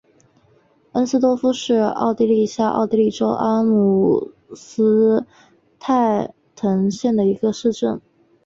[0.93, 5.27] 恩斯多夫是奥地利下奥地利州阿姆施
[5.79, 8.01] 泰滕县的一个市镇。